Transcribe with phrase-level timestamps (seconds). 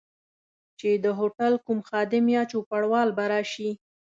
[0.79, 3.71] چي د هوټل کوم خادم یا چوپړوال به راشي.